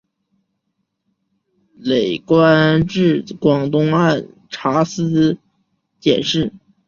[1.77, 5.37] 累官至广东按察司
[6.01, 6.51] 佥事。